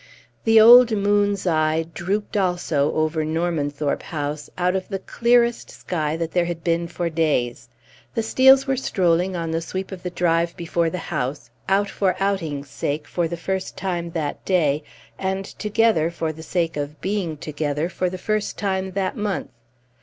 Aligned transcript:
The 0.45 0.59
old 0.59 0.89
moon's 0.97 1.45
eye 1.45 1.85
drooped 1.93 2.35
also 2.35 2.91
over 2.93 3.23
Normanthorpe 3.23 4.01
House, 4.01 4.49
out 4.57 4.75
of 4.75 4.89
the 4.89 4.97
clearest 4.97 5.69
sky 5.69 6.17
that 6.17 6.31
there 6.31 6.45
had 6.45 6.63
been 6.63 6.87
for 6.87 7.07
days. 7.07 7.69
The 8.15 8.23
Steels 8.23 8.65
were 8.65 8.75
strolling 8.75 9.35
on 9.35 9.51
the 9.51 9.61
sweep 9.61 9.91
of 9.91 10.01
the 10.01 10.09
drive 10.09 10.57
before 10.57 10.89
the 10.89 10.97
house, 11.13 11.51
out 11.69 11.91
for 11.91 12.15
outing's 12.19 12.67
sake 12.67 13.05
for 13.07 13.27
the 13.27 13.37
first 13.37 13.77
time 13.77 14.09
that 14.09 14.43
day, 14.43 14.81
and 15.19 15.45
together 15.45 16.09
for 16.09 16.33
the 16.33 16.41
sake 16.41 16.77
of 16.77 16.99
being 16.99 17.37
together 17.37 17.87
for 17.87 18.09
the 18.09 18.17
first 18.17 18.57
time 18.57 18.93
that 18.93 19.15
month. 19.15 19.51